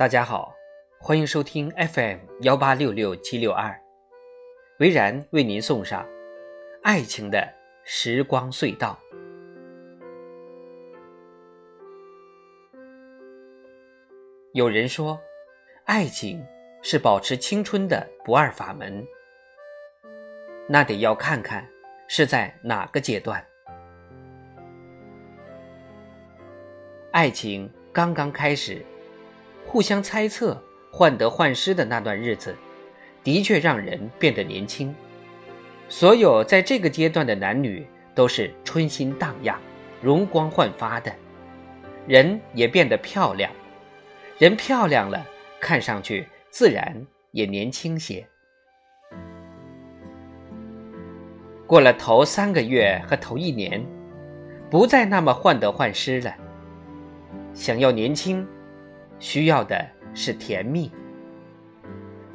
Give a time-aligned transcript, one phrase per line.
[0.00, 0.54] 大家好，
[0.98, 3.78] 欢迎收听 FM 幺八六六七六二，
[4.78, 6.02] 维然为您送上
[6.82, 7.46] 《爱情的
[7.84, 8.98] 时光隧道》。
[14.54, 15.20] 有人说，
[15.84, 16.42] 爱情
[16.82, 19.06] 是保持青春的不二法门，
[20.66, 21.68] 那得要看看
[22.08, 23.46] 是在哪个阶段。
[27.12, 28.84] 爱情刚刚开始。
[29.66, 32.56] 互相猜测、患得患失的那段日子，
[33.22, 34.92] 的确让人变得年轻。
[35.88, 39.60] 所有在这个阶段的男女都是春心荡漾、
[40.02, 41.14] 容光焕发的，
[42.06, 43.52] 人也变得漂亮。
[44.38, 45.24] 人漂亮了，
[45.60, 48.26] 看上去自然也年轻些。
[51.66, 53.84] 过了头三个月和头一年，
[54.68, 56.34] 不再那么患得患失了。
[57.54, 58.46] 想要年轻。
[59.18, 60.90] 需要的是甜蜜，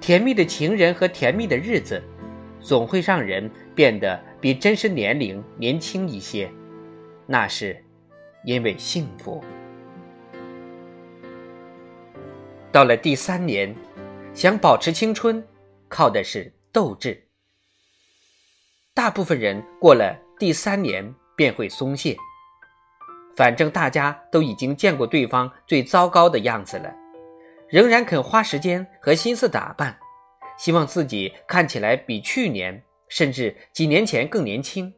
[0.00, 2.02] 甜蜜的情人和甜蜜的日子，
[2.60, 6.50] 总会让人变得比真实年龄年轻一些，
[7.24, 7.80] 那是
[8.44, 9.44] 因为幸福。
[12.72, 13.72] 到了第三年，
[14.34, 15.40] 想保持青春，
[15.88, 17.28] 靠的是斗志。
[18.92, 22.16] 大部分人过了第三年便会松懈。
[23.34, 26.94] 反正大家都已经见过对方最糟糕的样子了，
[27.68, 29.98] 仍然肯花时间和心思打扮，
[30.58, 34.92] 希望自己看起来比去年甚至几年前更年轻。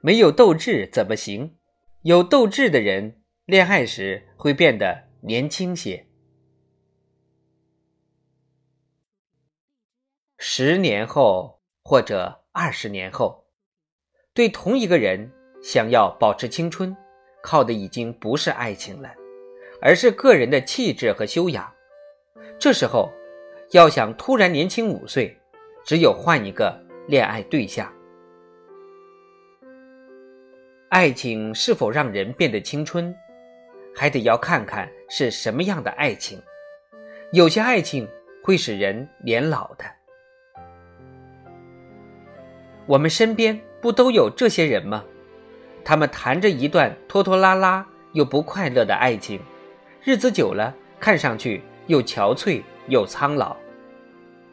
[0.00, 1.56] 没有斗志怎么行？
[2.02, 6.06] 有斗志的人，恋爱时会变得年轻些。
[10.38, 13.46] 十年后或者二十年后，
[14.34, 15.30] 对同一个人
[15.62, 16.96] 想要保持青春。
[17.42, 19.10] 靠的已经不是爱情了，
[19.80, 21.70] 而是个人的气质和修养。
[22.58, 23.10] 这时候，
[23.72, 25.36] 要想突然年轻五岁，
[25.84, 27.92] 只有换一个恋爱对象。
[30.88, 33.14] 爱情是否让人变得青春，
[33.94, 36.40] 还得要看看是什么样的爱情。
[37.32, 38.06] 有些爱情
[38.44, 39.84] 会使人年老的。
[42.86, 45.02] 我们身边不都有这些人吗？
[45.84, 49.40] 他们谈着一段拖拖拉拉又不快乐的爱情，
[50.02, 53.56] 日子久了，看上去又憔悴又苍老。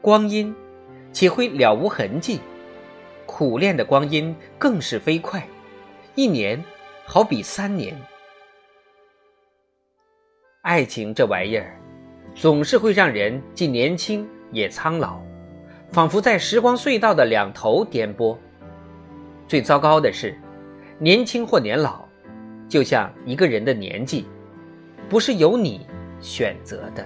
[0.00, 0.54] 光阴
[1.12, 2.40] 岂会了无痕迹？
[3.24, 5.46] 苦恋的光阴更是飞快，
[6.14, 6.62] 一年
[7.04, 7.96] 好比三年。
[10.62, 11.78] 爱情这玩意儿，
[12.34, 15.20] 总是会让人既年轻也苍老，
[15.92, 18.36] 仿佛在时光隧道的两头颠簸。
[19.46, 20.36] 最糟糕的是。
[21.02, 22.08] 年轻或年老，
[22.68, 24.24] 就像一个人的年纪，
[25.08, 25.84] 不是由你
[26.20, 27.04] 选择的。